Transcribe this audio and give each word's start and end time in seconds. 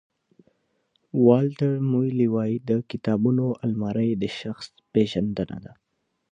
والټر 1.27 1.73
مویلي 1.91 2.27
وایي 2.35 2.55
د 2.69 2.71
کتابونو 2.89 3.45
المارۍ 3.65 4.09
د 4.21 4.23
شخص 4.39 4.67
پېژندنه 4.93 5.57
ده. 5.65 5.73